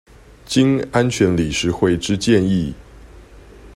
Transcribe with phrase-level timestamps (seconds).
[0.47, 2.73] 經安全理事會之建議